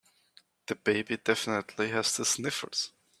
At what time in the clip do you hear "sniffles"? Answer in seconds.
2.25-2.91